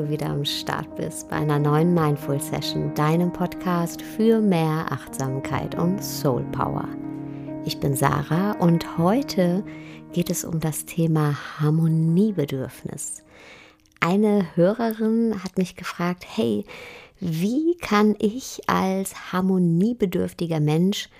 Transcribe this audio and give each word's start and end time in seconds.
du 0.00 0.08
wieder 0.08 0.30
am 0.30 0.46
Start 0.46 0.96
bist 0.96 1.28
bei 1.28 1.36
einer 1.36 1.58
neuen 1.58 1.92
Mindful 1.92 2.40
Session, 2.40 2.94
deinem 2.94 3.30
Podcast 3.30 4.00
für 4.00 4.40
mehr 4.40 4.86
Achtsamkeit 4.90 5.74
und 5.74 6.02
Soul 6.02 6.42
Power. 6.52 6.88
Ich 7.66 7.80
bin 7.80 7.94
Sarah 7.94 8.52
und 8.52 8.96
heute 8.96 9.62
geht 10.12 10.30
es 10.30 10.44
um 10.44 10.58
das 10.58 10.86
Thema 10.86 11.36
Harmoniebedürfnis. 11.58 13.24
Eine 14.00 14.46
Hörerin 14.54 15.44
hat 15.44 15.58
mich 15.58 15.76
gefragt, 15.76 16.24
hey, 16.26 16.64
wie 17.20 17.76
kann 17.76 18.16
ich 18.18 18.62
als 18.68 19.32
harmoniebedürftiger 19.32 20.60
Mensch 20.60 21.10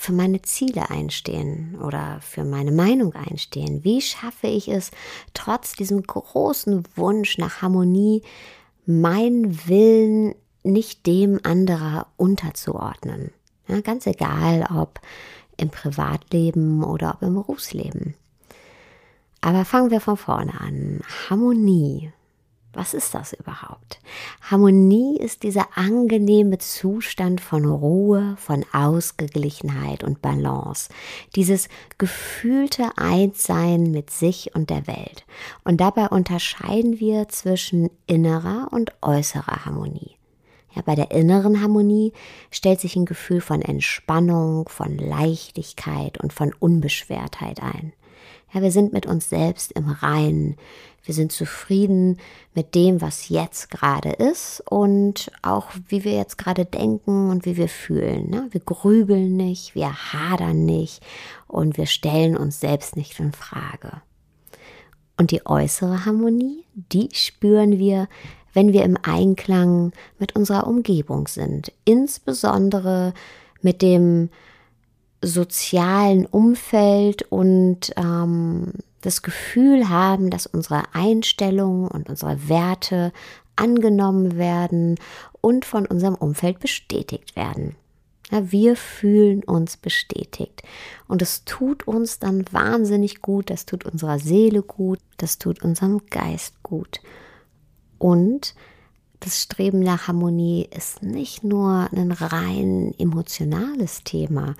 für 0.00 0.12
meine 0.14 0.40
Ziele 0.40 0.88
einstehen 0.88 1.78
oder 1.78 2.20
für 2.22 2.46
meine 2.46 2.72
Meinung 2.72 3.12
einstehen? 3.14 3.84
Wie 3.84 4.00
schaffe 4.00 4.46
ich 4.46 4.66
es, 4.68 4.92
trotz 5.34 5.74
diesem 5.74 6.02
großen 6.02 6.84
Wunsch 6.96 7.36
nach 7.36 7.60
Harmonie, 7.60 8.22
meinen 8.86 9.68
Willen 9.68 10.34
nicht 10.62 11.06
dem 11.06 11.38
anderer 11.42 12.06
unterzuordnen? 12.16 13.30
Ja, 13.68 13.82
ganz 13.82 14.06
egal, 14.06 14.66
ob 14.74 15.00
im 15.58 15.68
Privatleben 15.68 16.82
oder 16.82 17.16
ob 17.16 17.22
im 17.22 17.34
Berufsleben. 17.34 18.14
Aber 19.42 19.66
fangen 19.66 19.90
wir 19.90 20.00
von 20.00 20.16
vorne 20.16 20.58
an. 20.62 21.02
Harmonie. 21.28 22.10
Was 22.72 22.94
ist 22.94 23.14
das 23.14 23.32
überhaupt? 23.32 23.98
Harmonie 24.42 25.18
ist 25.18 25.42
dieser 25.42 25.76
angenehme 25.76 26.58
Zustand 26.58 27.40
von 27.40 27.64
Ruhe, 27.64 28.36
von 28.38 28.64
Ausgeglichenheit 28.72 30.04
und 30.04 30.22
Balance, 30.22 30.88
dieses 31.34 31.68
gefühlte 31.98 32.92
Einssein 32.96 33.90
mit 33.90 34.10
sich 34.10 34.54
und 34.54 34.70
der 34.70 34.86
Welt. 34.86 35.24
Und 35.64 35.80
dabei 35.80 36.08
unterscheiden 36.08 37.00
wir 37.00 37.28
zwischen 37.28 37.90
innerer 38.06 38.68
und 38.70 38.92
äußerer 39.02 39.64
Harmonie. 39.64 40.16
Ja, 40.72 40.82
bei 40.82 40.94
der 40.94 41.10
inneren 41.10 41.60
Harmonie 41.60 42.12
stellt 42.52 42.78
sich 42.78 42.94
ein 42.94 43.04
Gefühl 43.04 43.40
von 43.40 43.62
Entspannung, 43.62 44.68
von 44.68 44.96
Leichtigkeit 44.96 46.18
und 46.18 46.32
von 46.32 46.54
Unbeschwertheit 46.60 47.60
ein. 47.60 47.92
Ja, 48.52 48.62
wir 48.62 48.72
sind 48.72 48.92
mit 48.92 49.06
uns 49.06 49.28
selbst 49.28 49.72
im 49.72 49.88
Reinen. 49.88 50.56
Wir 51.02 51.14
sind 51.14 51.32
zufrieden 51.32 52.18
mit 52.54 52.74
dem, 52.74 53.00
was 53.00 53.30
jetzt 53.30 53.70
gerade 53.70 54.10
ist 54.10 54.62
und 54.68 55.30
auch 55.42 55.68
wie 55.88 56.04
wir 56.04 56.12
jetzt 56.12 56.36
gerade 56.36 56.66
denken 56.66 57.30
und 57.30 57.46
wie 57.46 57.56
wir 57.56 57.68
fühlen. 57.68 58.28
Ne? 58.28 58.48
Wir 58.50 58.60
grübeln 58.60 59.36
nicht, 59.36 59.74
wir 59.74 59.92
hadern 60.12 60.64
nicht 60.64 61.02
und 61.46 61.78
wir 61.78 61.86
stellen 61.86 62.36
uns 62.36 62.60
selbst 62.60 62.96
nicht 62.96 63.18
in 63.18 63.32
Frage. 63.32 64.02
Und 65.16 65.30
die 65.30 65.44
äußere 65.46 66.04
Harmonie, 66.04 66.64
die 66.74 67.08
spüren 67.12 67.78
wir, 67.78 68.08
wenn 68.52 68.72
wir 68.72 68.84
im 68.84 68.96
Einklang 69.02 69.92
mit 70.18 70.36
unserer 70.36 70.66
Umgebung 70.66 71.28
sind, 71.28 71.72
insbesondere 71.84 73.14
mit 73.62 73.82
dem 73.82 74.30
sozialen 75.22 76.26
Umfeld 76.26 77.22
und 77.30 77.92
ähm, 77.96 78.72
das 79.00 79.22
Gefühl 79.22 79.88
haben, 79.88 80.30
dass 80.30 80.46
unsere 80.46 80.82
Einstellungen 80.92 81.88
und 81.88 82.08
unsere 82.08 82.48
Werte 82.48 83.12
angenommen 83.56 84.36
werden 84.36 84.96
und 85.40 85.64
von 85.64 85.86
unserem 85.86 86.14
Umfeld 86.14 86.60
bestätigt 86.60 87.36
werden. 87.36 87.76
Ja, 88.30 88.52
wir 88.52 88.76
fühlen 88.76 89.42
uns 89.42 89.76
bestätigt. 89.76 90.62
Und 91.08 91.20
es 91.20 91.44
tut 91.44 91.88
uns 91.88 92.20
dann 92.20 92.44
wahnsinnig 92.52 93.22
gut, 93.22 93.50
das 93.50 93.66
tut 93.66 93.84
unserer 93.84 94.18
Seele 94.18 94.62
gut, 94.62 95.00
das 95.16 95.38
tut 95.38 95.62
unserem 95.62 96.06
Geist 96.10 96.62
gut. 96.62 97.00
Und 97.98 98.54
das 99.18 99.42
Streben 99.42 99.80
nach 99.80 100.08
Harmonie 100.08 100.68
ist 100.74 101.02
nicht 101.02 101.44
nur 101.44 101.88
ein 101.92 102.12
rein 102.12 102.94
emotionales 102.98 104.02
Thema. 104.04 104.54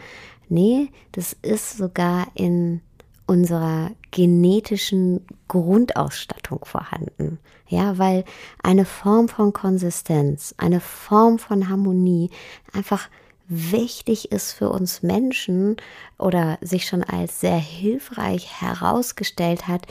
Nee, 0.48 0.90
das 1.12 1.34
ist 1.40 1.78
sogar 1.78 2.26
in 2.34 2.82
unserer 3.30 3.92
genetischen 4.10 5.24
Grundausstattung 5.46 6.64
vorhanden. 6.64 7.38
Ja, 7.68 7.96
weil 7.96 8.24
eine 8.60 8.84
Form 8.84 9.28
von 9.28 9.52
Konsistenz, 9.52 10.52
eine 10.58 10.80
Form 10.80 11.38
von 11.38 11.68
Harmonie 11.68 12.30
einfach 12.72 13.08
wichtig 13.46 14.32
ist 14.32 14.50
für 14.50 14.70
uns 14.70 15.04
Menschen 15.04 15.76
oder 16.18 16.58
sich 16.60 16.86
schon 16.86 17.04
als 17.04 17.38
sehr 17.38 17.58
hilfreich 17.58 18.60
herausgestellt 18.60 19.68
hat, 19.68 19.86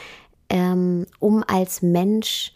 ähm, 0.49 1.05
um 1.19 1.41
als 1.47 1.81
Mensch 1.81 2.51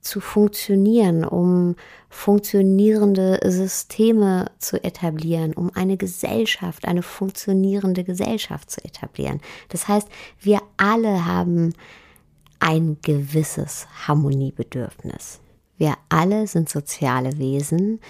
zu 0.00 0.20
funktionieren, 0.20 1.24
um 1.24 1.76
funktionierende 2.08 3.40
Systeme 3.44 4.50
zu 4.58 4.82
etablieren, 4.82 5.52
um 5.52 5.70
eine 5.74 5.96
Gesellschaft, 5.96 6.86
eine 6.86 7.02
funktionierende 7.02 8.04
Gesellschaft 8.04 8.70
zu 8.70 8.84
etablieren. 8.84 9.40
Das 9.68 9.88
heißt, 9.88 10.08
wir 10.40 10.60
alle 10.76 11.26
haben 11.26 11.74
ein 12.60 12.98
gewisses 13.02 13.86
Harmoniebedürfnis. 14.06 15.40
Wir 15.76 15.94
alle 16.08 16.46
sind 16.46 16.68
soziale 16.68 17.38
Wesen. 17.38 18.00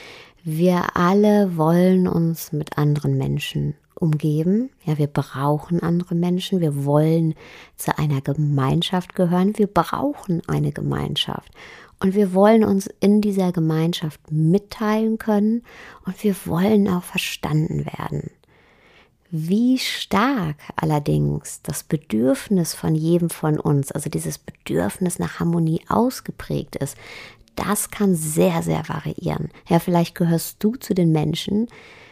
Wir 0.43 0.97
alle 0.97 1.57
wollen 1.57 2.09
uns 2.09 2.53
mit 2.53 2.79
anderen 2.79 3.17
Menschen 3.17 3.75
umgeben. 4.01 4.71
Ja, 4.85 4.99
wir 4.99 5.07
brauchen 5.07 5.83
andere 5.83 6.15
Menschen. 6.15 6.61
Wir 6.61 6.85
wollen 6.85 7.35
zu 7.77 7.97
einer 7.99 8.21
Gemeinschaft 8.21 9.15
gehören. 9.15 9.57
Wir 9.57 9.67
brauchen 9.67 10.43
eine 10.49 10.73
Gemeinschaft. 10.73 11.53
Und 12.01 12.15
wir 12.15 12.33
wollen 12.33 12.65
uns 12.65 12.89
in 13.01 13.21
dieser 13.21 13.53
Gemeinschaft 13.53 14.21
mitteilen 14.33 15.19
können 15.19 15.63
und 16.07 16.25
wir 16.25 16.35
wollen 16.47 16.89
auch 16.89 17.05
verstanden 17.05 17.85
werden. 17.85 18.31
Wie 19.31 19.79
stark 19.79 20.57
allerdings 20.77 21.61
das 21.63 21.85
Bedürfnis 21.85 22.75
von 22.75 22.95
jedem 22.95 23.31
von 23.31 23.61
uns, 23.61 23.93
also 23.93 24.11
dieses 24.11 24.39
Bedürfnis 24.39 25.19
nach 25.19 25.39
Harmonie 25.39 25.83
ausgeprägt 25.89 26.77
ist, 26.77 26.97
das 27.55 27.91
kann 27.91 28.15
sehr, 28.15 28.63
sehr 28.63 28.89
variieren. 28.89 29.51
Ja, 29.69 29.79
vielleicht 29.79 30.15
gehörst 30.15 30.57
du 30.65 30.77
zu 30.77 30.95
den 30.95 31.13
Menschen, 31.13 31.69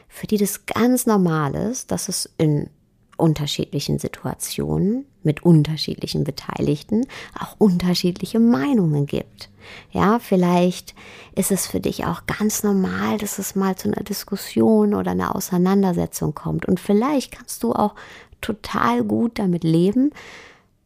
für 0.08 0.26
die 0.26 0.38
das 0.38 0.66
ganz 0.66 1.06
normal 1.06 1.54
ist, 1.54 1.90
dass 1.90 2.08
es 2.08 2.30
in 2.38 2.70
unterschiedlichen 3.16 3.98
Situationen 3.98 5.04
mit 5.22 5.42
unterschiedlichen 5.42 6.24
Beteiligten 6.24 7.06
auch 7.38 7.56
unterschiedliche 7.58 8.38
Meinungen 8.38 9.06
gibt. 9.06 9.50
Ja, 9.90 10.18
vielleicht 10.18 10.94
ist 11.34 11.50
es 11.50 11.66
für 11.66 11.80
dich 11.80 12.06
auch 12.06 12.26
ganz 12.26 12.62
normal, 12.62 13.18
dass 13.18 13.38
es 13.38 13.54
mal 13.54 13.76
zu 13.76 13.88
einer 13.88 14.04
Diskussion 14.04 14.94
oder 14.94 15.10
einer 15.10 15.36
Auseinandersetzung 15.36 16.34
kommt. 16.34 16.66
Und 16.66 16.80
vielleicht 16.80 17.32
kannst 17.32 17.62
du 17.62 17.72
auch 17.74 17.94
total 18.40 19.02
gut 19.02 19.38
damit 19.38 19.64
leben, 19.64 20.10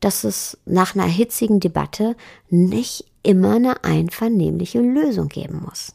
dass 0.01 0.25
es 0.25 0.59
nach 0.65 0.97
einer 0.97 1.07
hitzigen 1.07 1.61
Debatte 1.61 2.17
nicht 2.49 3.05
immer 3.23 3.55
eine 3.55 3.85
einvernehmliche 3.85 4.81
Lösung 4.81 5.29
geben 5.29 5.63
muss. 5.65 5.95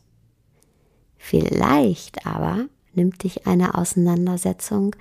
Vielleicht 1.18 2.26
aber 2.26 2.68
nimmt 2.98 3.24
dich 3.24 3.48
eine 3.48 3.76
Auseinandersetzung, 3.76 4.96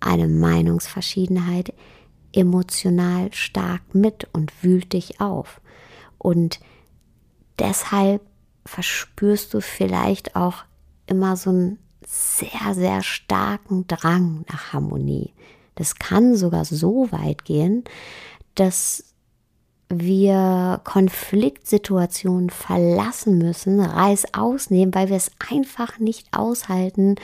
eine 0.00 0.28
Meinungsverschiedenheit 0.28 1.74
emotional 2.32 3.32
stark 3.32 3.82
mit 3.94 4.28
und 4.32 4.64
wühlt 4.64 4.92
dich 4.92 5.20
auf. 5.20 5.60
Und 6.16 6.60
deshalb 7.58 8.22
verspürst 8.64 9.52
du 9.52 9.60
vielleicht 9.60 10.36
auch 10.36 10.64
immer 11.06 11.36
so 11.36 11.50
einen 11.50 11.78
sehr, 12.06 12.74
sehr 12.74 13.02
starken 13.02 13.86
Drang 13.86 14.44
nach 14.48 14.72
Harmonie. 14.72 15.32
Das 15.74 15.96
kann 15.96 16.36
sogar 16.36 16.64
so 16.64 17.10
weit 17.10 17.44
gehen, 17.44 17.84
dass 18.54 19.09
wir 19.90 20.80
Konfliktsituationen 20.84 22.48
verlassen 22.48 23.38
müssen, 23.38 23.80
Reiß 23.80 24.34
ausnehmen, 24.34 24.94
weil 24.94 25.08
wir 25.08 25.16
es 25.16 25.32
einfach 25.50 25.98
nicht 25.98 26.28
aushalten, 26.32 27.16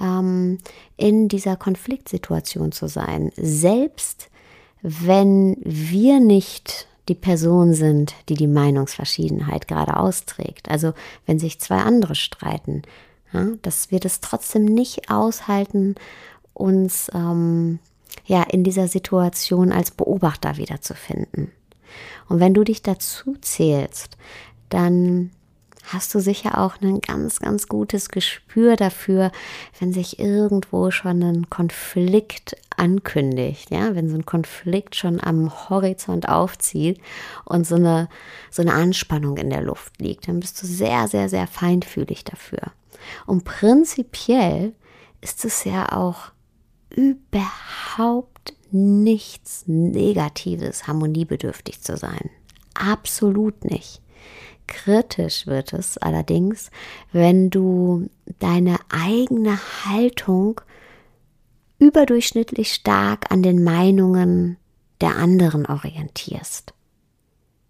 ähm, 0.00 0.58
in 0.96 1.28
dieser 1.28 1.56
Konfliktsituation 1.56 2.70
zu 2.70 2.86
sein. 2.86 3.32
Selbst 3.36 4.28
wenn 4.82 5.56
wir 5.64 6.20
nicht 6.20 6.86
die 7.08 7.14
Person 7.14 7.72
sind, 7.72 8.14
die 8.28 8.34
die 8.34 8.46
Meinungsverschiedenheit 8.46 9.68
gerade 9.68 9.96
austrägt. 9.96 10.68
Also 10.68 10.92
wenn 11.24 11.38
sich 11.38 11.60
zwei 11.60 11.78
andere 11.78 12.14
streiten, 12.14 12.82
ja, 13.32 13.46
dass 13.62 13.90
wir 13.90 14.00
das 14.00 14.20
trotzdem 14.20 14.64
nicht 14.64 15.10
aushalten, 15.10 15.94
uns 16.52 17.10
ähm, 17.14 17.78
ja 18.26 18.42
in 18.42 18.64
dieser 18.64 18.88
Situation 18.88 19.72
als 19.72 19.90
Beobachter 19.90 20.56
wiederzufinden. 20.56 21.52
Und 22.28 22.40
wenn 22.40 22.54
du 22.54 22.64
dich 22.64 22.82
dazu 22.82 23.36
zählst, 23.40 24.16
dann 24.68 25.30
hast 25.92 26.14
du 26.14 26.20
sicher 26.20 26.58
auch 26.58 26.80
ein 26.80 27.00
ganz, 27.00 27.40
ganz 27.40 27.68
gutes 27.68 28.08
Gespür 28.08 28.76
dafür, 28.76 29.30
wenn 29.78 29.92
sich 29.92 30.18
irgendwo 30.18 30.90
schon 30.90 31.22
ein 31.22 31.50
Konflikt 31.50 32.56
ankündigt, 32.76 33.70
ja, 33.70 33.94
wenn 33.94 34.08
so 34.08 34.16
ein 34.16 34.26
Konflikt 34.26 34.96
schon 34.96 35.20
am 35.20 35.68
Horizont 35.68 36.28
aufzieht 36.28 37.00
und 37.44 37.66
so 37.66 37.76
eine, 37.76 38.08
so 38.50 38.62
eine 38.62 38.74
Anspannung 38.74 39.36
in 39.36 39.50
der 39.50 39.62
Luft 39.62 40.00
liegt, 40.00 40.28
dann 40.28 40.40
bist 40.40 40.60
du 40.62 40.66
sehr, 40.66 41.08
sehr, 41.08 41.28
sehr 41.28 41.46
feinfühlig 41.46 42.24
dafür. 42.24 42.72
Und 43.26 43.44
prinzipiell 43.44 44.72
ist 45.20 45.44
es 45.44 45.64
ja 45.64 45.92
auch 45.92 46.32
überhaupt 46.90 48.54
nichts 49.02 49.64
Negatives, 49.66 50.86
harmoniebedürftig 50.86 51.82
zu 51.82 51.96
sein. 51.96 52.30
Absolut 52.74 53.64
nicht. 53.64 54.02
Kritisch 54.66 55.46
wird 55.46 55.72
es 55.72 55.96
allerdings, 55.98 56.70
wenn 57.12 57.50
du 57.50 58.08
deine 58.38 58.78
eigene 58.88 59.58
Haltung 59.84 60.60
überdurchschnittlich 61.78 62.72
stark 62.72 63.30
an 63.30 63.42
den 63.42 63.62
Meinungen 63.62 64.56
der 65.00 65.16
anderen 65.16 65.66
orientierst. 65.66 66.72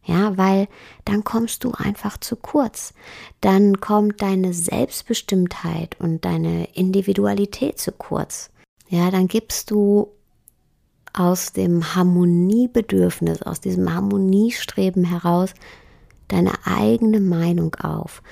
Ja, 0.04 0.38
weil 0.38 0.68
dann 1.04 1.24
kommst 1.24 1.64
du 1.64 1.72
einfach 1.72 2.16
zu 2.18 2.36
kurz. 2.36 2.94
Dann 3.40 3.80
kommt 3.80 4.22
deine 4.22 4.54
Selbstbestimmtheit 4.54 5.96
und 5.98 6.24
deine 6.24 6.68
Individualität 6.74 7.80
zu 7.80 7.90
kurz. 7.90 8.50
Ja, 8.88 9.10
dann 9.10 9.26
gibst 9.26 9.72
du 9.72 10.12
aus 11.16 11.52
dem 11.52 11.94
Harmoniebedürfnis, 11.94 13.42
aus 13.42 13.60
diesem 13.60 13.92
Harmoniestreben 13.92 15.04
heraus 15.04 15.54
deine 16.28 16.52
eigene 16.64 17.20
Meinung 17.20 17.74
auf 17.76 18.22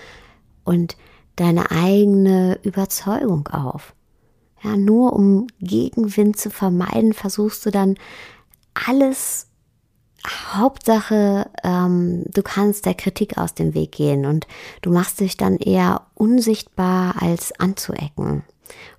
und 0.65 0.97
deine 1.37 1.71
eigene 1.71 2.59
Überzeugung 2.63 3.49
auf. 3.49 3.95
Ja, 4.63 4.77
nur 4.77 5.13
um 5.15 5.47
Gegenwind 5.61 6.39
zu 6.39 6.51
vermeiden, 6.51 7.13
versuchst 7.13 7.65
du 7.67 7.71
dann 7.71 7.97
alles 8.75 9.49
Hauptsache, 10.27 11.51
ähm, 11.63 12.25
du 12.33 12.43
kannst 12.43 12.87
der 12.87 12.95
Kritik 12.95 13.37
aus 13.37 13.55
dem 13.55 13.75
Weg 13.75 13.93
gehen 13.93 14.25
und 14.25 14.47
du 14.81 14.91
machst 14.91 15.21
dich 15.21 15.37
dann 15.37 15.57
eher 15.59 16.07
unsichtbar 16.15 17.17
als 17.21 17.59
anzuecken. 17.61 18.43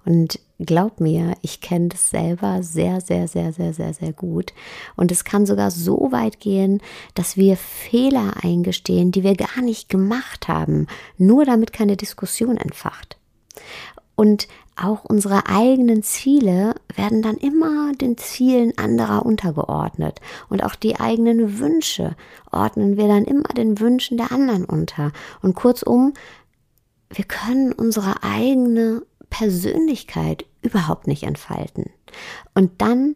Und 0.06 0.40
glaub 0.60 1.00
mir, 1.00 1.34
ich 1.42 1.62
kenne 1.62 1.90
das 1.90 2.10
selber 2.10 2.64
sehr, 2.64 3.02
sehr, 3.02 3.28
sehr, 3.28 3.52
sehr, 3.52 3.74
sehr, 3.74 3.94
sehr 3.94 4.14
gut. 4.14 4.54
Und 4.96 5.12
es 5.12 5.24
kann 5.24 5.46
sogar 5.46 5.72
so 5.72 6.12
weit 6.12 6.40
gehen, 6.40 6.82
dass 7.14 7.38
wir 7.38 7.58
Fehler 7.58 8.34
eingestehen, 8.42 9.12
die 9.12 9.24
wir 9.24 9.36
gar 9.36 9.62
nicht 9.62 9.90
gemacht 9.90 10.48
haben, 10.48 10.88
nur 11.18 11.46
damit 11.46 11.74
keine 11.74 11.98
Diskussion 11.98 12.58
entfacht. 12.58 13.18
Und 14.16 14.48
auch 14.78 15.06
unsere 15.06 15.48
eigenen 15.48 16.04
Ziele 16.04 16.76
werden 16.96 17.22
dann 17.22 17.38
immer 17.38 17.94
den 17.94 18.18
Zielen 18.18 18.78
anderer 18.78 19.26
untergeordnet. 19.26 20.20
Und 20.50 20.64
auch 20.64 20.76
die 20.76 21.00
eigenen 21.00 21.60
Wünsche 21.60 22.16
ordnen 22.52 22.98
wir 22.98 23.08
dann 23.08 23.24
immer 23.24 23.48
den 23.56 23.80
Wünschen 23.80 24.18
der 24.18 24.32
anderen 24.32 24.66
unter. 24.66 25.12
Und 25.42 25.56
kurzum, 25.56 26.14
wir 27.10 27.26
können 27.26 27.72
unsere 27.72 28.24
eigene 28.24 29.04
Persönlichkeit 29.38 30.46
überhaupt 30.62 31.08
nicht 31.08 31.24
entfalten. 31.24 31.92
Und 32.54 32.82
dann 32.82 33.16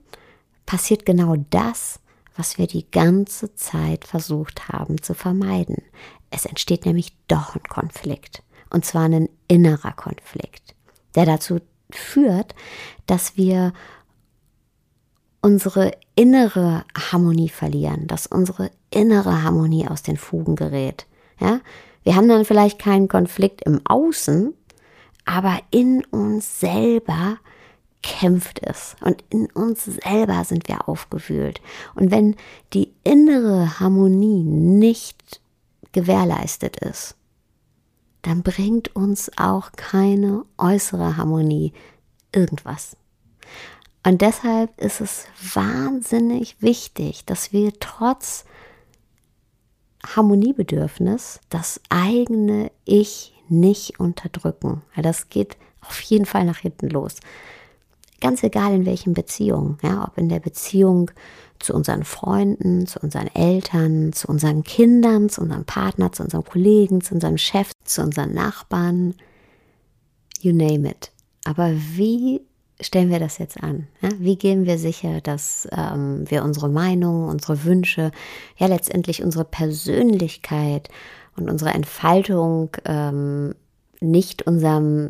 passiert 0.65 1.05
genau 1.05 1.35
das, 1.49 1.99
was 2.35 2.57
wir 2.57 2.67
die 2.67 2.89
ganze 2.89 3.55
Zeit 3.55 4.05
versucht 4.05 4.69
haben 4.69 5.01
zu 5.01 5.13
vermeiden. 5.13 5.83
Es 6.29 6.45
entsteht 6.45 6.85
nämlich 6.85 7.15
doch 7.27 7.55
ein 7.55 7.63
Konflikt. 7.63 8.43
Und 8.69 8.85
zwar 8.85 9.03
ein 9.03 9.29
innerer 9.47 9.93
Konflikt 9.93 10.75
der 11.15 11.25
dazu 11.25 11.59
führt, 11.91 12.55
dass 13.05 13.37
wir 13.37 13.73
unsere 15.41 15.91
innere 16.15 16.83
Harmonie 16.95 17.49
verlieren, 17.49 18.07
dass 18.07 18.27
unsere 18.27 18.71
innere 18.91 19.43
Harmonie 19.43 19.87
aus 19.87 20.03
den 20.03 20.17
Fugen 20.17 20.55
gerät. 20.55 21.07
Ja? 21.39 21.61
Wir 22.03 22.15
haben 22.15 22.27
dann 22.27 22.45
vielleicht 22.45 22.79
keinen 22.79 23.07
Konflikt 23.07 23.61
im 23.63 23.81
Außen, 23.85 24.53
aber 25.29 25.59
in 25.69 26.03
uns 26.05 26.59
selber 26.59 27.37
kämpft 28.01 28.61
es 28.63 28.95
und 29.01 29.23
in 29.29 29.45
uns 29.51 29.85
selber 29.85 30.43
sind 30.43 30.67
wir 30.67 30.89
aufgewühlt. 30.89 31.61
Und 31.93 32.09
wenn 32.09 32.35
die 32.73 32.95
innere 33.03 33.79
Harmonie 33.79 34.41
nicht 34.41 35.39
gewährleistet 35.91 36.77
ist, 36.77 37.15
dann 38.23 38.41
bringt 38.41 38.95
uns 38.95 39.31
auch 39.37 39.71
keine 39.73 40.45
äußere 40.57 41.15
Harmonie 41.15 41.73
irgendwas. 42.33 42.97
Und 44.03 44.21
deshalb 44.21 44.81
ist 44.81 44.99
es 44.99 45.27
wahnsinnig 45.53 46.59
wichtig, 46.59 47.23
dass 47.25 47.53
wir 47.53 47.71
trotz 47.79 48.45
Harmoniebedürfnis 50.03 51.39
das 51.49 51.79
eigene 51.89 52.71
Ich 52.83 53.38
nicht 53.49 53.99
unterdrücken. 53.99 54.81
Das 54.95 55.29
geht 55.29 55.57
auf 55.81 55.99
jeden 56.01 56.25
Fall 56.25 56.45
nach 56.45 56.59
hinten 56.59 56.89
los. 56.89 57.15
Ganz 58.21 58.43
egal 58.43 58.73
in 58.73 58.85
welchen 58.85 59.13
Beziehungen, 59.13 59.77
ja, 59.81 60.05
ob 60.05 60.17
in 60.17 60.27
der 60.27 60.39
Beziehung 60.39 61.11
zu 61.59 61.73
unseren 61.73 62.03
Freunden, 62.03 62.87
zu 62.87 62.99
unseren 62.99 63.27
Eltern, 63.27 64.13
zu 64.13 64.27
unseren 64.27 64.63
Kindern, 64.63 65.29
zu 65.29 65.41
unserem 65.41 65.65
Partner, 65.65 66.11
zu 66.11 66.23
unserem 66.23 66.43
Kollegen, 66.43 67.01
zu 67.01 67.15
unserem 67.15 67.37
Chef, 67.37 67.71
zu 67.83 68.01
unseren 68.01 68.33
Nachbarn, 68.33 69.15
you 70.41 70.53
name 70.53 70.89
it. 70.89 71.11
Aber 71.45 71.71
wie 71.73 72.41
stellen 72.81 73.09
wir 73.09 73.19
das 73.19 73.37
jetzt 73.37 73.61
an? 73.61 73.87
Ja, 74.01 74.09
wie 74.19 74.37
gehen 74.37 74.65
wir 74.65 74.77
sicher, 74.77 75.21
dass 75.21 75.67
ähm, 75.71 76.29
wir 76.29 76.43
unsere 76.43 76.69
Meinung, 76.69 77.27
unsere 77.27 77.63
Wünsche, 77.65 78.11
ja 78.57 78.67
letztendlich 78.67 79.21
unsere 79.21 79.45
Persönlichkeit 79.45 80.89
und 81.39 81.49
unsere 81.49 81.71
Entfaltung 81.71 82.69
ähm, 82.85 83.55
nicht 83.99 84.47
unserem 84.47 85.09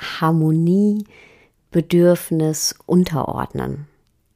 Harmoniebedürfnis 0.00 2.76
unterordnen? 2.86 3.88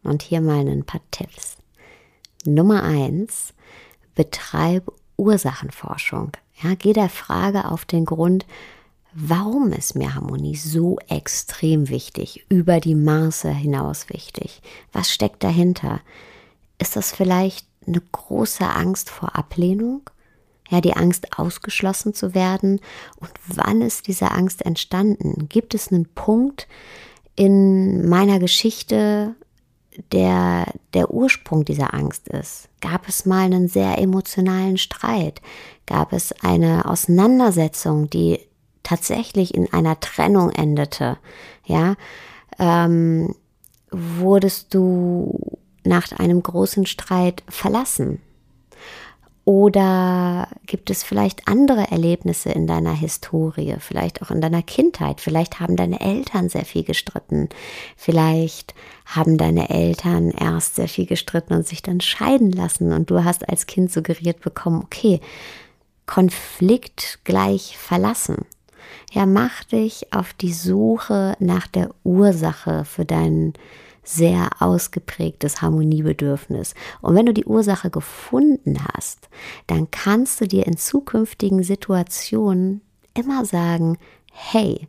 Und 0.02 0.22
hier 0.22 0.40
mal 0.40 0.66
ein 0.68 0.84
paar 0.84 1.00
Tipps. 1.10 1.56
Nummer 2.44 2.84
eins, 2.84 3.54
betreib 4.14 4.92
Ursachenforschung. 5.16 6.32
Ja, 6.62 6.74
geh 6.74 6.92
der 6.92 7.08
Frage 7.08 7.66
auf 7.66 7.84
den 7.84 8.04
Grund, 8.04 8.46
warum 9.12 9.72
ist 9.72 9.94
mir 9.94 10.14
Harmonie 10.14 10.56
so 10.56 10.98
extrem 11.08 11.88
wichtig, 11.88 12.46
über 12.48 12.80
die 12.80 12.94
Maße 12.94 13.50
hinaus 13.50 14.08
wichtig? 14.08 14.62
Was 14.92 15.12
steckt 15.12 15.42
dahinter? 15.42 16.00
Ist 16.78 16.96
das 16.96 17.12
vielleicht 17.12 17.66
eine 17.86 18.00
große 18.00 18.66
Angst 18.66 19.10
vor 19.10 19.36
Ablehnung? 19.36 20.08
Ja, 20.68 20.80
die 20.80 20.94
Angst 20.94 21.38
ausgeschlossen 21.38 22.12
zu 22.14 22.34
werden? 22.34 22.80
Und 23.20 23.30
wann 23.46 23.82
ist 23.82 24.08
diese 24.08 24.30
Angst 24.32 24.64
entstanden? 24.64 25.48
Gibt 25.48 25.74
es 25.74 25.92
einen 25.92 26.06
Punkt 26.06 26.66
in 27.36 28.08
meiner 28.08 28.38
Geschichte, 28.38 29.36
der, 30.12 30.66
der 30.94 31.10
Ursprung 31.10 31.64
dieser 31.64 31.94
Angst 31.94 32.28
ist. 32.28 32.68
Gab 32.80 33.08
es 33.08 33.26
mal 33.26 33.44
einen 33.44 33.68
sehr 33.68 33.98
emotionalen 33.98 34.78
Streit? 34.78 35.40
Gab 35.86 36.12
es 36.12 36.32
eine 36.42 36.86
Auseinandersetzung, 36.86 38.10
die 38.10 38.40
tatsächlich 38.82 39.54
in 39.54 39.72
einer 39.72 39.98
Trennung 40.00 40.50
endete? 40.50 41.18
Ja, 41.64 41.96
ähm, 42.58 43.34
wurdest 43.90 44.74
du 44.74 45.58
nach 45.84 46.10
einem 46.12 46.42
großen 46.42 46.86
Streit 46.86 47.42
verlassen? 47.48 48.20
Oder 49.46 50.48
gibt 50.66 50.90
es 50.90 51.04
vielleicht 51.04 51.46
andere 51.46 51.92
Erlebnisse 51.92 52.50
in 52.50 52.66
deiner 52.66 52.92
Historie, 52.92 53.76
vielleicht 53.78 54.20
auch 54.20 54.32
in 54.32 54.40
deiner 54.40 54.60
Kindheit? 54.60 55.20
Vielleicht 55.20 55.60
haben 55.60 55.76
deine 55.76 56.00
Eltern 56.00 56.48
sehr 56.48 56.64
viel 56.64 56.82
gestritten. 56.82 57.48
Vielleicht 57.96 58.74
haben 59.04 59.38
deine 59.38 59.70
Eltern 59.70 60.32
erst 60.32 60.74
sehr 60.74 60.88
viel 60.88 61.06
gestritten 61.06 61.54
und 61.54 61.64
sich 61.64 61.80
dann 61.80 62.00
scheiden 62.00 62.50
lassen. 62.50 62.92
Und 62.92 63.08
du 63.08 63.22
hast 63.22 63.48
als 63.48 63.66
Kind 63.66 63.92
suggeriert 63.92 64.40
bekommen, 64.40 64.82
okay, 64.82 65.20
Konflikt 66.06 67.20
gleich 67.22 67.78
verlassen. 67.78 68.46
Ja, 69.12 69.26
mach 69.26 69.62
dich 69.62 70.12
auf 70.12 70.32
die 70.32 70.52
Suche 70.52 71.36
nach 71.38 71.68
der 71.68 71.90
Ursache 72.02 72.84
für 72.84 73.04
deinen 73.04 73.52
sehr 74.06 74.50
ausgeprägtes 74.60 75.62
Harmoniebedürfnis. 75.62 76.74
Und 77.02 77.14
wenn 77.14 77.26
du 77.26 77.34
die 77.34 77.44
Ursache 77.44 77.90
gefunden 77.90 78.78
hast, 78.94 79.28
dann 79.66 79.90
kannst 79.90 80.40
du 80.40 80.46
dir 80.48 80.66
in 80.66 80.76
zukünftigen 80.76 81.62
Situationen 81.62 82.82
immer 83.14 83.44
sagen, 83.44 83.98
hey, 84.32 84.88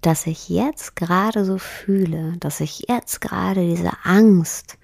dass 0.00 0.26
ich 0.26 0.48
jetzt 0.48 0.96
gerade 0.96 1.44
so 1.44 1.58
fühle, 1.58 2.36
dass 2.38 2.60
ich 2.60 2.86
jetzt 2.88 3.20
gerade 3.20 3.66
diese 3.68 3.92
Angst 4.04 4.78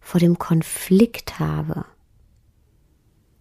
vor 0.00 0.20
dem 0.20 0.38
Konflikt 0.38 1.38
habe, 1.38 1.84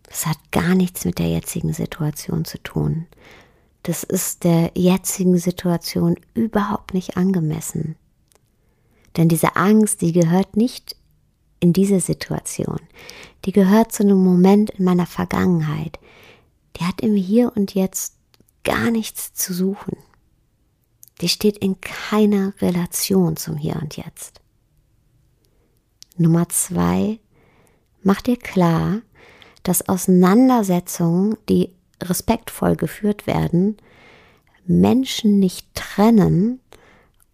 Das 0.09 0.25
hat 0.25 0.38
gar 0.51 0.75
nichts 0.75 1.05
mit 1.05 1.19
der 1.19 1.29
jetzigen 1.29 1.73
Situation 1.73 2.43
zu 2.45 2.57
tun. 2.63 3.05
Das 3.83 4.03
ist 4.03 4.43
der 4.43 4.71
jetzigen 4.75 5.38
Situation 5.38 6.15
überhaupt 6.33 6.93
nicht 6.93 7.15
angemessen. 7.17 7.95
Denn 9.19 9.27
diese 9.27 9.57
Angst, 9.57 9.99
die 9.99 10.13
gehört 10.13 10.55
nicht 10.55 10.95
in 11.59 11.73
diese 11.73 11.99
Situation. 11.99 12.79
Die 13.43 13.51
gehört 13.51 13.91
zu 13.91 14.03
einem 14.03 14.23
Moment 14.23 14.69
in 14.69 14.85
meiner 14.85 15.05
Vergangenheit. 15.05 15.99
Die 16.77 16.85
hat 16.85 17.01
im 17.01 17.15
Hier 17.15 17.51
und 17.53 17.75
Jetzt 17.75 18.15
gar 18.63 18.91
nichts 18.91 19.33
zu 19.33 19.53
suchen. 19.53 19.97
Die 21.19 21.27
steht 21.27 21.57
in 21.57 21.81
keiner 21.81 22.53
Relation 22.61 23.35
zum 23.35 23.57
Hier 23.57 23.75
und 23.81 23.97
Jetzt. 23.97 24.39
Nummer 26.15 26.47
zwei, 26.47 27.19
mach 28.01 28.21
dir 28.21 28.38
klar, 28.38 29.01
dass 29.63 29.89
Auseinandersetzungen, 29.89 31.35
die 31.49 31.75
respektvoll 32.01 32.77
geführt 32.77 33.27
werden, 33.27 33.75
Menschen 34.65 35.39
nicht 35.39 35.67
trennen 35.75 36.61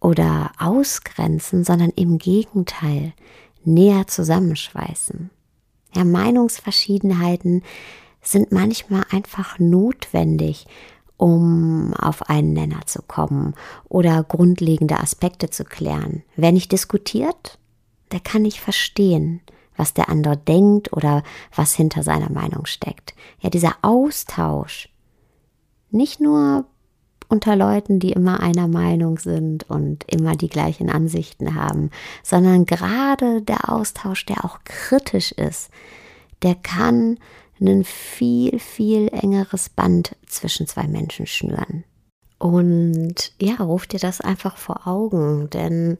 oder 0.00 0.52
ausgrenzen, 0.58 1.64
sondern 1.64 1.90
im 1.90 2.18
Gegenteil 2.18 3.12
näher 3.64 4.06
zusammenschweißen. 4.06 5.30
Ja, 5.94 6.04
Meinungsverschiedenheiten 6.04 7.62
sind 8.22 8.52
manchmal 8.52 9.04
einfach 9.10 9.58
notwendig, 9.58 10.66
um 11.16 11.94
auf 11.94 12.28
einen 12.28 12.52
Nenner 12.52 12.86
zu 12.86 13.00
kommen 13.02 13.54
oder 13.88 14.22
grundlegende 14.22 14.98
Aspekte 14.98 15.48
zu 15.48 15.64
klären. 15.64 16.22
Wer 16.36 16.52
nicht 16.52 16.72
diskutiert, 16.72 17.58
der 18.12 18.20
kann 18.20 18.42
nicht 18.42 18.60
verstehen, 18.60 19.40
was 19.76 19.94
der 19.94 20.08
andere 20.08 20.36
denkt 20.36 20.92
oder 20.92 21.22
was 21.54 21.74
hinter 21.74 22.02
seiner 22.02 22.30
Meinung 22.30 22.66
steckt. 22.66 23.14
Ja, 23.40 23.50
dieser 23.50 23.76
Austausch, 23.82 24.88
nicht 25.90 26.20
nur 26.20 26.66
unter 27.28 27.56
Leuten, 27.56 27.98
die 27.98 28.12
immer 28.12 28.40
einer 28.40 28.68
Meinung 28.68 29.18
sind 29.18 29.68
und 29.68 30.04
immer 30.10 30.36
die 30.36 30.48
gleichen 30.48 30.90
Ansichten 30.90 31.54
haben, 31.54 31.90
sondern 32.22 32.66
gerade 32.66 33.42
der 33.42 33.70
Austausch, 33.70 34.26
der 34.26 34.44
auch 34.44 34.60
kritisch 34.64 35.32
ist, 35.32 35.70
der 36.42 36.54
kann 36.54 37.18
ein 37.60 37.84
viel, 37.84 38.58
viel 38.58 39.08
engeres 39.08 39.68
Band 39.68 40.14
zwischen 40.26 40.66
zwei 40.66 40.86
Menschen 40.86 41.26
schnüren. 41.26 41.84
Und 42.38 43.32
ja, 43.40 43.54
ruf 43.56 43.86
dir 43.86 43.98
das 43.98 44.20
einfach 44.20 44.56
vor 44.58 44.86
Augen, 44.86 45.48
denn 45.50 45.96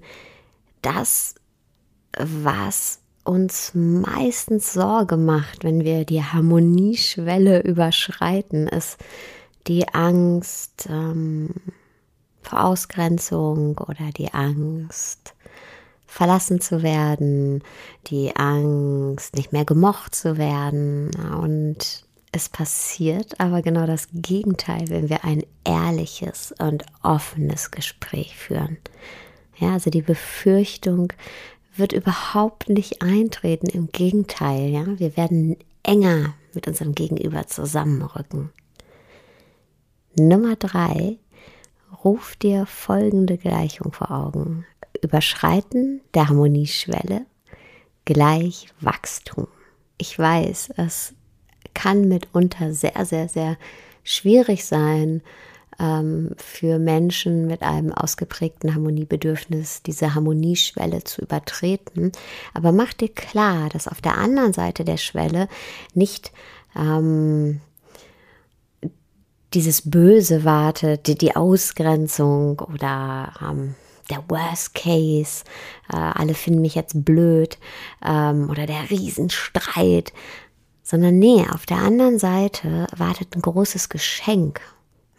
das, 0.83 1.35
was 2.19 3.01
uns 3.25 3.73
meistens 3.75 4.73
Sorge 4.73 5.17
macht, 5.17 5.65
wenn 5.65 5.83
wir 5.83 6.05
die 6.05 6.23
Harmonieschwelle 6.23 7.63
überschreiten, 7.63 8.69
ist 8.69 8.99
die 9.67 9.89
Angst 9.89 10.89
ähm, 10.89 11.51
vor 12.43 12.65
Ausgrenzung 12.65 13.79
oder 13.79 14.11
die 14.17 14.33
Angst, 14.33 15.35
verlassen 16.07 16.61
zu 16.61 16.83
werden, 16.83 17.63
die 18.07 18.35
Angst, 18.37 19.37
nicht 19.37 19.53
mehr 19.53 19.65
gemocht 19.65 20.15
zu 20.15 20.39
werden. 20.39 21.11
Und 21.41 22.05
es 22.33 22.49
passiert 22.49 23.41
aber 23.41 23.63
genau 23.63 23.87
das 23.87 24.09
Gegenteil, 24.13 24.89
wenn 24.89 25.09
wir 25.09 25.25
ein 25.25 25.43
ehrliches 25.65 26.55
und 26.59 26.85
offenes 27.03 27.71
Gespräch 27.71 28.37
führen. 28.37 28.79
Ja, 29.59 29.73
also 29.73 29.91
die 29.91 30.03
Befürchtung, 30.03 31.13
wird 31.79 31.93
überhaupt 31.93 32.69
nicht 32.69 33.03
eintreten. 33.03 33.69
Im 33.69 33.89
Gegenteil, 33.93 34.69
ja, 34.69 34.87
wir 34.99 35.17
werden 35.17 35.57
enger 35.83 36.35
mit 36.55 36.67
unserem 36.67 36.95
Gegenüber 36.95 37.47
zusammenrücken. 37.47 38.51
Nummer 40.19 40.57
drei, 40.57 41.19
ruf 42.05 42.37
dir 42.37 42.67
folgende 42.67 43.37
Gleichung 43.39 43.93
vor 43.93 44.11
Augen. 44.11 44.65
Überschreiten 45.03 46.01
der 46.15 46.29
Harmonieschwelle 46.29 47.27
gleich 48.05 48.69
Wachstum. 48.81 49.47
Ich 49.99 50.19
weiß, 50.19 50.71
es 50.77 51.15
kann 51.75 52.09
mitunter 52.09 52.73
sehr, 52.73 53.05
sehr, 53.05 53.29
sehr 53.29 53.59
schwierig 54.05 54.65
sein, 54.65 55.23
ähm, 55.79 56.31
für 56.39 56.79
Menschen 56.79 57.47
mit 57.47 57.63
einem 57.63 57.93
ausgeprägten 57.93 58.75
Harmoniebedürfnis 58.75 59.83
diese 59.83 60.15
Harmonieschwelle 60.15 61.05
zu 61.05 61.23
übertreten. 61.23 62.13
Aber 62.55 62.73
mach 62.73 62.93
dir 62.93 63.11
klar, 63.11 63.69
dass 63.69 63.89
auf 63.89 64.01
der 64.01 64.17
anderen 64.17 64.53
Seite 64.53 64.85
der 64.85 64.97
Schwelle 64.97 65.49
nicht 65.95 66.33
ähm, 66.75 67.61
dieses 69.57 69.83
Böse 69.91 70.45
wartet, 70.45 71.21
die, 71.21 71.35
Ausgrenzung 71.35 72.61
oder 72.61 73.33
ähm, 73.41 73.75
der 74.11 74.23
Worst 74.29 74.75
Case, 74.75 75.45
äh, 75.93 75.97
alle 75.97 76.35
finden 76.35 76.61
mich 76.61 76.75
jetzt 76.75 77.05
blöd 77.05 77.59
ähm, 78.05 78.51
oder 78.51 78.67
der 78.67 78.91
Riesenstreit, 78.91 80.13
sondern 80.83 81.19
nee, 81.19 81.45
auf 81.53 81.67
der 81.67 81.79
anderen 81.79 82.19
Seite 82.19 82.87
wartet 82.97 83.35
ein 83.35 83.43
großes 83.43 83.89
Geschenk 83.89 84.61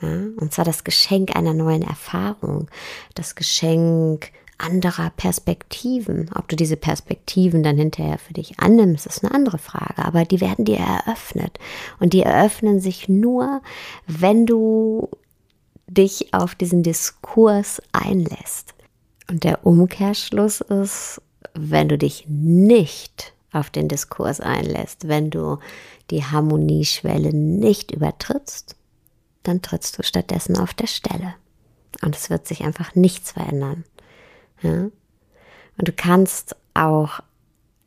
ja, 0.01 0.09
und 0.09 0.53
zwar 0.53 0.65
das 0.65 0.83
Geschenk 0.83 1.35
einer 1.35 1.53
neuen 1.53 1.81
Erfahrung, 1.81 2.69
das 3.15 3.33
Geschenk 3.35 4.31
anderer 4.57 5.11
Perspektiven. 5.11 6.29
Ob 6.35 6.47
du 6.47 6.55
diese 6.55 6.77
Perspektiven 6.77 7.63
dann 7.63 7.77
hinterher 7.77 8.17
für 8.17 8.33
dich 8.33 8.59
annimmst, 8.59 9.05
ist 9.05 9.23
eine 9.23 9.33
andere 9.33 9.57
Frage, 9.57 10.03
aber 10.03 10.25
die 10.25 10.41
werden 10.41 10.65
dir 10.65 10.77
eröffnet. 10.77 11.59
Und 11.99 12.13
die 12.13 12.21
eröffnen 12.21 12.79
sich 12.79 13.07
nur, 13.07 13.61
wenn 14.07 14.45
du 14.45 15.09
dich 15.87 16.33
auf 16.33 16.55
diesen 16.55 16.83
Diskurs 16.83 17.81
einlässt. 17.91 18.73
Und 19.29 19.43
der 19.43 19.65
Umkehrschluss 19.65 20.61
ist, 20.61 21.21
wenn 21.53 21.89
du 21.89 21.97
dich 21.97 22.25
nicht 22.27 23.33
auf 23.51 23.69
den 23.69 23.87
Diskurs 23.87 24.39
einlässt, 24.39 25.07
wenn 25.07 25.29
du 25.29 25.57
die 26.11 26.23
Harmonieschwelle 26.23 27.33
nicht 27.33 27.91
übertrittst, 27.91 28.75
dann 29.43 29.61
trittst 29.61 29.97
du 29.97 30.03
stattdessen 30.03 30.57
auf 30.57 30.73
der 30.73 30.87
Stelle. 30.87 31.35
Und 32.01 32.15
es 32.15 32.29
wird 32.29 32.47
sich 32.47 32.63
einfach 32.63 32.95
nichts 32.95 33.31
verändern. 33.31 33.83
Ja? 34.61 34.89
Und 35.77 35.87
du 35.87 35.91
kannst 35.91 36.55
auch 36.73 37.19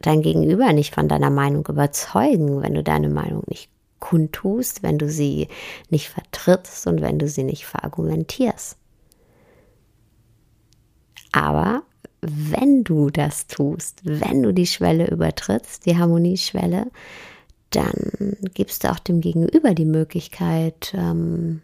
dein 0.00 0.22
Gegenüber 0.22 0.72
nicht 0.72 0.94
von 0.94 1.08
deiner 1.08 1.30
Meinung 1.30 1.66
überzeugen, 1.66 2.62
wenn 2.62 2.74
du 2.74 2.82
deine 2.82 3.08
Meinung 3.08 3.42
nicht 3.46 3.70
kundtust, 3.98 4.82
wenn 4.82 4.98
du 4.98 5.08
sie 5.08 5.48
nicht 5.90 6.08
vertrittst 6.08 6.86
und 6.86 7.00
wenn 7.02 7.18
du 7.18 7.28
sie 7.28 7.44
nicht 7.44 7.66
verargumentierst. 7.66 8.76
Aber 11.32 11.82
wenn 12.22 12.84
du 12.84 13.10
das 13.10 13.46
tust, 13.46 14.00
wenn 14.04 14.42
du 14.42 14.52
die 14.52 14.66
Schwelle 14.66 15.10
übertrittst, 15.10 15.86
die 15.86 15.96
Harmonieschwelle, 15.96 16.90
dann 17.70 18.36
gibst 18.54 18.84
du 18.84 18.90
auch 18.90 18.98
dem 18.98 19.20
Gegenüber 19.20 19.74
die 19.74 19.84
Möglichkeit, 19.84 20.92
ähm, 20.96 21.62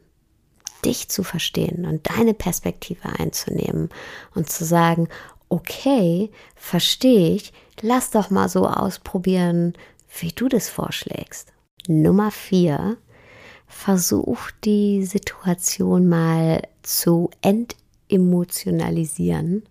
dich 0.85 1.09
zu 1.09 1.23
verstehen 1.23 1.85
und 1.85 2.09
deine 2.11 2.35
Perspektive 2.35 3.09
einzunehmen 3.18 3.90
und 4.35 4.50
zu 4.50 4.64
sagen, 4.64 5.09
okay, 5.49 6.30
verstehe 6.54 7.30
ich, 7.30 7.52
lass 7.80 8.11
doch 8.11 8.30
mal 8.30 8.49
so 8.49 8.66
ausprobieren, 8.66 9.75
wie 10.21 10.33
du 10.33 10.49
das 10.49 10.68
vorschlägst. 10.68 11.52
Nummer 11.88 12.30
vier, 12.30 12.97
versuch 13.66 14.50
die 14.64 15.04
Situation 15.04 16.09
mal 16.09 16.62
zu 16.83 17.30
entemotionalisieren. 17.42 19.64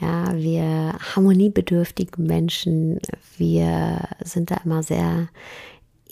Ja, 0.00 0.34
wir 0.34 0.96
harmoniebedürftigen 1.14 2.26
Menschen, 2.26 2.98
wir 3.36 4.08
sind 4.24 4.50
da 4.50 4.56
immer 4.64 4.82
sehr 4.82 5.28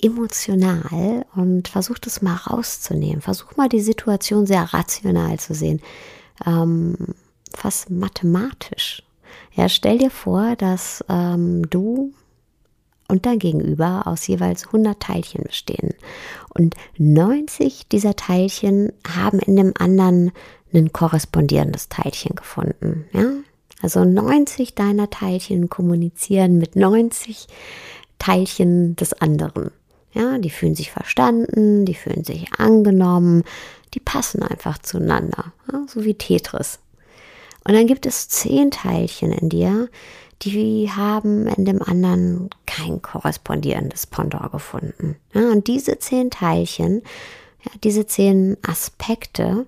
emotional 0.03 1.25
und 1.35 1.69
versuch 1.69 1.99
das 1.99 2.23
mal 2.23 2.37
rauszunehmen. 2.37 3.21
Versuch 3.21 3.57
mal 3.57 3.69
die 3.69 3.81
Situation 3.81 4.47
sehr 4.47 4.63
rational 4.75 5.39
zu 5.39 5.55
sehen, 5.55 5.81
ähm, 6.47 6.97
fast 7.55 7.91
mathematisch. 7.91 9.03
Ja, 9.53 9.69
stell 9.69 9.99
dir 9.99 10.11
vor, 10.11 10.57
dass 10.57 11.05
ähm, 11.09 11.69
du 11.71 12.13
und 13.09 13.27
dein 13.27 13.39
Gegenüber 13.39 14.07
aus 14.07 14.27
jeweils 14.27 14.67
100 14.67 15.01
Teilchen 15.01 15.43
bestehen. 15.43 15.95
Und 16.55 16.77
90 16.97 17.89
dieser 17.89 18.15
Teilchen 18.15 18.93
haben 19.07 19.41
in 19.41 19.57
dem 19.57 19.73
anderen 19.79 20.31
ein 20.73 20.93
korrespondierendes 20.93 21.89
Teilchen 21.89 22.37
gefunden. 22.37 23.07
Ja? 23.13 23.33
Also 23.83 24.05
90 24.05 24.75
deiner 24.75 25.11
Teilchen 25.11 25.69
kommunizieren 25.69 26.59
mit 26.59 26.77
90 26.77 27.49
Teilchen 28.19 28.95
des 28.97 29.15
anderen. 29.15 29.73
Ja, 30.13 30.39
die 30.39 30.51
fühlen 30.51 30.75
sich 30.75 30.91
verstanden, 30.91 31.85
die 31.85 31.95
fühlen 31.95 32.25
sich 32.25 32.53
angenommen, 32.59 33.45
die 33.95 34.01
passen 34.01 34.43
einfach 34.43 34.79
zueinander, 34.79 35.53
ja, 35.73 35.85
so 35.87 36.05
wie 36.05 36.15
Tetris. 36.15 36.81
Und 37.65 37.75
dann 37.75 37.87
gibt 37.87 38.07
es 38.07 38.29
zehn 38.29 38.71
Teilchen 38.71 39.33
in 39.33 39.49
dir, 39.49 39.89
die 40.43 40.91
haben 40.91 41.47
in 41.47 41.65
dem 41.65 41.83
anderen 41.83 42.49
kein 42.67 43.03
korrespondierendes 43.03 44.07
Pendant 44.07 44.53
gefunden. 44.53 45.17
Ja, 45.35 45.51
und 45.51 45.67
diese 45.67 45.99
zehn 45.99 46.31
Teilchen, 46.31 47.03
ja, 47.65 47.73
diese 47.85 48.07
zehn 48.07 48.57
Aspekte, 48.67 49.67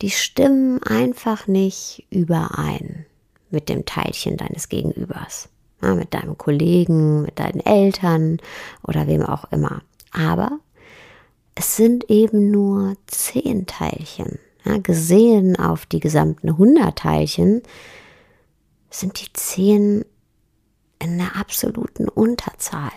die 0.00 0.10
stimmen 0.10 0.82
einfach 0.82 1.46
nicht 1.46 2.06
überein 2.10 3.04
mit 3.50 3.68
dem 3.68 3.84
Teilchen 3.84 4.36
deines 4.36 4.68
Gegenübers. 4.68 5.48
Ja, 5.80 5.94
mit 5.94 6.12
deinem 6.12 6.36
Kollegen, 6.36 7.22
mit 7.22 7.38
deinen 7.38 7.60
Eltern 7.60 8.38
oder 8.82 9.06
wem 9.06 9.22
auch 9.22 9.44
immer. 9.52 9.82
Aber 10.10 10.58
es 11.54 11.76
sind 11.76 12.10
eben 12.10 12.50
nur 12.50 12.96
zehn 13.06 13.66
Teilchen. 13.66 14.38
Ja, 14.64 14.78
gesehen 14.78 15.56
auf 15.56 15.86
die 15.86 16.00
gesamten 16.00 16.48
100 16.50 16.98
Teilchen 16.98 17.62
sind 18.90 19.20
die 19.20 19.32
zehn 19.32 20.04
in 20.98 21.18
der 21.18 21.36
absoluten 21.36 22.08
Unterzahl. 22.08 22.92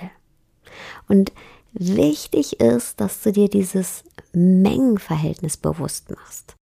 Und 1.08 1.32
wichtig 1.74 2.60
ist, 2.60 3.00
dass 3.00 3.22
du 3.22 3.32
dir 3.32 3.50
dieses 3.50 4.04
Mengenverhältnis 4.34 5.58
bewusst 5.58 6.10
machst. 6.10 6.56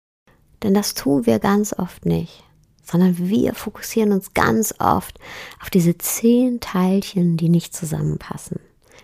Denn 0.63 0.75
das 0.75 0.95
tun 0.95 1.27
wir 1.27 1.39
ganz 1.39 1.73
oft 1.79 2.07
nicht, 2.07 2.45
sondern 2.87 3.19
wir 3.19 3.55
fokussieren 3.55 4.13
uns 4.13 4.33
ganz 4.33 4.75
oft 4.79 5.19
auf 5.61 5.71
diese 5.71 5.99
zehn 5.99 6.61
Teilchen, 6.61 7.37
die 7.37 7.49
nicht 7.49 7.75
zusammenpassen. 7.75 8.61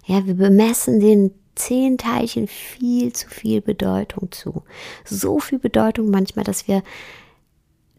Ja, 0.06 0.24
wir 0.26 0.34
bemessen 0.34 1.00
den 1.00 1.32
zehn 1.54 1.98
Teilchen 1.98 2.48
viel 2.48 3.12
zu 3.12 3.28
viel 3.28 3.60
Bedeutung 3.60 4.30
zu. 4.30 4.62
So 5.04 5.38
viel 5.38 5.58
Bedeutung 5.58 6.10
manchmal, 6.10 6.44
dass 6.44 6.68
wir 6.68 6.82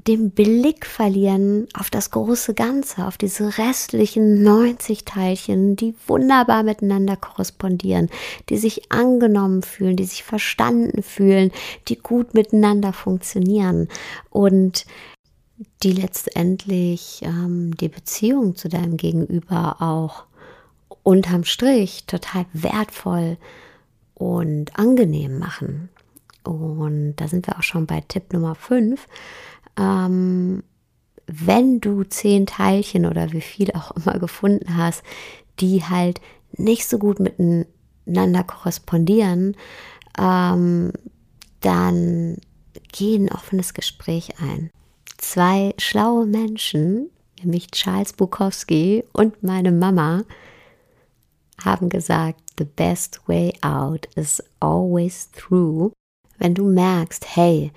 den 0.08 0.32
Blick 0.32 0.86
verlieren 0.86 1.68
auf 1.74 1.90
das 1.90 2.12
große 2.12 2.54
Ganze, 2.54 3.06
auf 3.06 3.18
diese 3.18 3.58
restlichen 3.58 4.44
90 4.44 5.06
Teilchen, 5.06 5.75
die 5.75 5.96
wunderbar 6.08 6.63
miteinander 6.63 7.16
korrespondieren, 7.16 8.10
die 8.50 8.58
sich 8.58 8.92
angenommen 8.92 9.63
fühlen, 9.63 9.96
die 9.96 10.04
sich 10.04 10.24
verstanden 10.24 11.04
fühlen, 11.04 11.52
die 11.88 11.98
gut 11.98 12.34
miteinander 12.34 12.92
funktionieren 12.92 13.88
und 14.30 14.86
die 15.84 15.92
letztendlich 15.92 17.22
ähm, 17.24 17.75
die 17.75 17.90
Beziehung 17.90 18.56
zu 18.56 18.70
deinem 18.70 18.98
Gegenüber 18.98 19.82
auch 19.82 20.25
unterm 21.04 21.44
Strich 21.44 22.06
total 22.06 22.46
wertvoll 22.54 23.38
und 24.13 24.78
angenehm 24.80 25.40
machen. 25.40 25.90
Und 26.44 27.16
da 27.18 27.28
sind 27.28 27.48
wir 27.48 27.58
auch 27.58 27.63
schon 27.63 27.86
bei 27.86 28.02
Tipp 28.02 28.32
Nummer 28.32 28.56
5. 28.56 29.08
Ähm, 29.78 30.63
wenn 31.28 31.82
du 31.82 32.04
zehn 32.04 32.46
Teilchen 32.46 33.06
oder 33.06 33.32
wie 33.32 33.42
viel 33.42 33.72
auch 33.72 33.92
immer 33.92 34.20
gefunden 34.20 34.78
hast, 34.78 35.04
die 35.60 35.84
halt 35.84 36.22
nicht 36.54 36.88
so 36.88 36.98
gut 36.98 37.20
miteinander 37.20 38.44
korrespondieren, 38.44 39.58
ähm, 40.18 40.92
dann 41.62 42.38
geh 42.92 43.16
ein 43.16 43.32
offenes 43.32 43.74
Gespräch 43.74 44.40
ein. 44.40 44.70
Zwei 45.24 45.74
schlaue 45.77 46.25
Menschen, 46.25 47.10
nämlich 47.42 47.72
Charles 47.72 48.12
Bukowski 48.12 49.06
und 49.13 49.42
meine 49.42 49.72
Mama, 49.72 50.24
haben 51.63 51.88
gesagt, 51.88 52.42
the 52.58 52.65
best 52.65 53.22
way 53.25 53.53
out 53.62 54.06
is 54.18 54.44
always 54.60 55.32
through. 55.32 55.94
Wenn 56.39 56.53
du 56.53 56.65
merkst, 56.65 57.25
hey, 57.38 57.72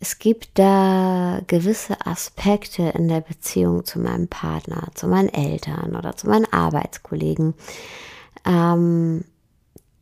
es 0.00 0.18
gibt 0.18 0.58
da 0.58 1.40
gewisse 1.46 2.04
Aspekte 2.04 2.82
in 2.96 3.06
der 3.06 3.20
Beziehung 3.20 3.84
zu 3.84 4.00
meinem 4.00 4.26
Partner, 4.26 4.88
zu 4.94 5.06
meinen 5.06 5.28
Eltern 5.28 5.94
oder 5.94 6.16
zu 6.16 6.28
meinen 6.28 6.52
Arbeitskollegen, 6.52 7.54
ähm, 8.44 9.24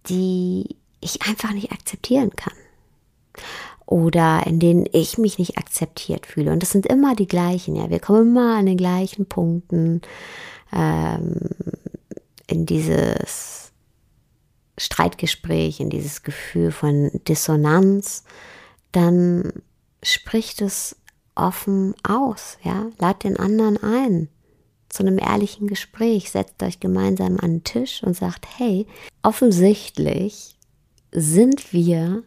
die 0.09 0.75
ich 1.01 1.21
einfach 1.29 1.53
nicht 1.53 1.71
akzeptieren 1.71 2.35
kann. 2.35 2.57
Oder 3.89 4.47
in 4.47 4.59
denen 4.59 4.87
ich 4.93 5.17
mich 5.17 5.39
nicht 5.39 5.57
akzeptiert 5.57 6.27
fühle. 6.27 6.53
Und 6.53 6.63
das 6.63 6.71
sind 6.73 6.85
immer 6.85 7.17
die 7.17 7.27
gleichen, 7.27 7.75
ja. 7.75 7.89
Wir 7.89 8.01
kommen 8.01 8.29
immer 8.29 8.59
an 8.59 8.67
den 8.67 8.77
gleichen 8.77 9.25
Punkten. 9.27 10.03
Ähm, 10.73 11.37
in 12.47 12.67
dieses 12.67 13.73
Streitgespräch, 14.77 15.81
in 15.81 15.89
dieses 15.89 16.23
Gefühl 16.23 16.71
von 16.71 17.11
Dissonanz, 17.27 18.25
dann 18.93 19.53
spricht 20.03 20.61
es 20.61 20.97
offen 21.35 21.95
aus, 22.03 22.59
ja, 22.65 22.87
lad 22.99 23.25
den 23.25 23.39
anderen 23.39 23.83
ein 23.83 24.29
zu 24.89 25.03
einem 25.03 25.19
ehrlichen 25.19 25.67
Gespräch, 25.67 26.31
setzt 26.31 26.63
euch 26.63 26.81
gemeinsam 26.81 27.39
an 27.39 27.57
den 27.57 27.65
Tisch 27.65 28.03
und 28.03 28.15
sagt, 28.15 28.47
hey, 28.59 28.87
offensichtlich 29.23 30.57
sind 31.13 31.73
wir 31.73 32.23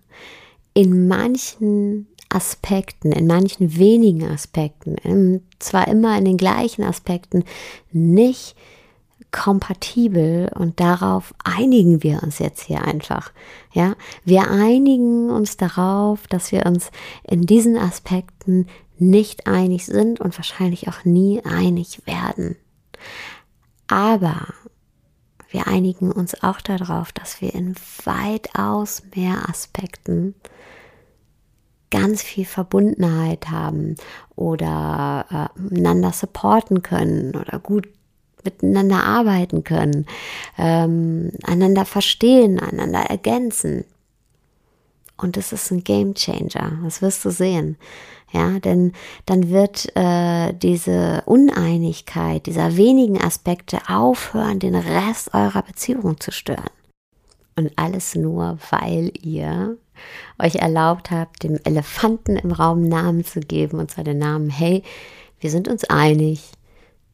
in 0.74 1.08
manchen 1.08 2.08
Aspekten, 2.30 3.12
in 3.12 3.28
manchen 3.28 3.78
wenigen 3.78 4.24
Aspekten, 4.24 5.42
zwar 5.60 5.88
immer 5.88 6.18
in 6.18 6.26
den 6.26 6.38
gleichen 6.38 6.84
Aspekten, 6.84 7.44
nicht 7.92 8.56
kompatibel 9.32 10.52
und 10.56 10.80
darauf 10.80 11.34
einigen 11.44 12.04
wir 12.04 12.22
uns 12.24 12.40
jetzt 12.40 12.64
hier 12.64 12.84
einfach. 12.84 13.32
Ja, 13.74 13.96
wir 14.26 14.50
einigen 14.50 15.30
uns 15.30 15.58
darauf, 15.58 16.28
dass 16.28 16.52
wir 16.52 16.66
uns 16.66 16.92
in 17.24 17.42
diesen 17.44 17.78
Aspekten 17.78 18.68
nicht 18.98 19.48
einig 19.48 19.86
sind 19.86 20.20
und 20.20 20.38
wahrscheinlich 20.38 20.88
auch 20.90 21.06
nie 21.06 21.42
einig 21.44 22.06
werden. 22.06 22.58
Aber 23.88 24.48
wir 25.50 25.68
einigen 25.68 26.12
uns 26.12 26.44
auch 26.44 26.62
darauf, 26.62 27.12
dass 27.12 27.42
wir 27.42 27.54
in 27.54 27.76
weitaus 28.06 29.04
mehr 29.16 29.50
Aspekten 29.50 30.36
ganz 31.92 32.24
viel 32.24 32.46
Verbundenheit 32.46 33.50
haben 33.50 33.96
oder 34.36 35.26
äh, 35.30 35.76
einander 35.78 36.12
supporten 36.12 36.82
können 36.82 37.36
oder 37.36 37.60
gut 37.60 37.88
miteinander 38.44 39.04
arbeiten 39.04 39.64
können, 39.64 40.08
ähm, 40.58 41.32
einander 41.44 41.86
verstehen, 41.86 42.60
einander 42.60 43.02
ergänzen. 43.02 43.86
Und 45.18 45.38
es 45.38 45.54
ist 45.54 45.70
ein 45.70 45.84
Game 45.84 46.16
Changer, 46.16 46.80
das 46.84 47.04
wirst 47.04 47.24
du 47.24 47.30
sehen. 47.30 47.78
Ja, 48.32 48.60
denn 48.60 48.94
dann 49.26 49.50
wird 49.50 49.96
äh, 49.96 50.54
diese 50.54 51.22
Uneinigkeit 51.26 52.46
dieser 52.46 52.78
wenigen 52.78 53.22
Aspekte 53.22 53.78
aufhören, 53.90 54.60
den 54.60 54.74
Rest 54.74 55.34
eurer 55.34 55.62
Beziehung 55.62 56.20
zu 56.20 56.32
stören. 56.32 56.70
Und 57.58 57.72
alles 57.76 58.16
nur, 58.16 58.58
weil 58.70 59.12
ihr 59.22 59.78
euch 60.40 60.56
erlaubt 60.56 61.12
habt, 61.12 61.44
dem 61.44 61.60
Elefanten 61.64 62.38
im 62.38 62.52
Raum 62.52 62.88
Namen 62.88 63.24
zu 63.24 63.40
geben, 63.40 63.80
und 63.80 63.92
zwar 63.92 64.04
den 64.04 64.18
Namen, 64.18 64.50
hey, 64.50 64.84
wir 65.40 65.50
sind 65.50 65.68
uns 65.68 65.84
einig, 65.86 66.52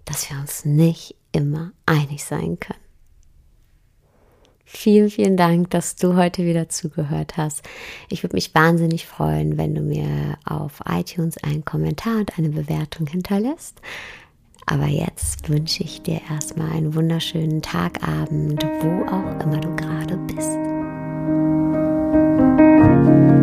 dass 0.05 0.29
wir 0.29 0.37
uns 0.39 0.65
nicht 0.65 1.15
immer 1.31 1.71
einig 1.85 2.23
sein 2.23 2.59
können. 2.59 2.79
Vielen, 4.69 5.09
vielen 5.09 5.37
Dank, 5.37 5.69
dass 5.69 5.95
du 5.95 6.17
heute 6.17 6.45
wieder 6.45 6.67
zugehört 6.67 7.37
hast. 7.37 7.63
Ich 8.09 8.21
würde 8.23 8.35
mich 8.35 8.53
wahnsinnig 8.53 9.07
freuen, 9.07 9.57
wenn 9.57 9.73
du 9.73 9.81
mir 9.81 10.37
auf 10.43 10.81
iTunes 10.85 11.41
einen 11.41 11.63
Kommentar 11.63 12.17
und 12.17 12.37
eine 12.37 12.49
Bewertung 12.49 13.07
hinterlässt. 13.07 13.79
Aber 14.65 14.87
jetzt 14.87 15.47
wünsche 15.47 15.83
ich 15.83 16.01
dir 16.01 16.19
erstmal 16.29 16.71
einen 16.71 16.93
wunderschönen 16.93 17.61
Tagabend, 17.61 18.61
wo 18.81 19.05
auch 19.05 19.41
immer 19.41 19.61
du 19.61 19.73
gerade 19.77 20.17
bist. 20.17 21.56
Amen. 22.97 23.36